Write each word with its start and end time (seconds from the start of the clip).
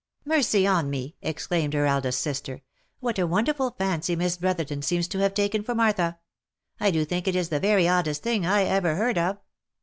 "Mercy 0.25 0.65
on 0.65 0.89
me!" 0.89 1.15
exclaimed 1.21 1.75
her 1.75 1.85
eldest 1.85 2.21
sister," 2.21 2.63
what 3.01 3.19
a 3.19 3.27
wonderful 3.27 3.69
fancy 3.77 4.15
Miss 4.15 4.35
Brotherton 4.35 4.81
seems 4.81 5.07
to 5.09 5.19
have 5.19 5.35
taken 5.35 5.61
for 5.61 5.75
Martha! 5.75 6.17
I 6.79 6.89
do 6.89 7.05
think 7.05 7.27
it 7.27 7.35
is 7.35 7.49
the 7.49 7.59
very 7.59 7.87
oddest 7.87 8.23
thing 8.23 8.43
I 8.43 8.63
ever 8.63 8.95
heard 8.95 9.19
of." 9.19 9.37